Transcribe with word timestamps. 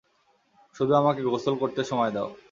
শুধু 0.75 0.93
আমাকে 0.95 1.21
গোসল 1.25 1.55
করতে 1.61 1.81
সময় 1.83 2.11
দাও। 2.11 2.29